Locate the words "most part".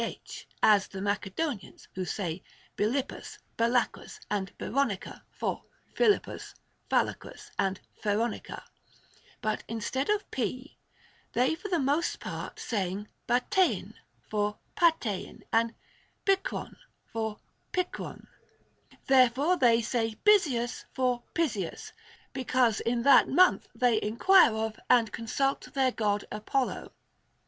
11.77-12.59